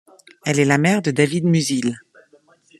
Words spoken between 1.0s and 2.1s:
de David Musil.